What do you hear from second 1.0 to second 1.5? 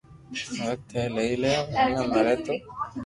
لئي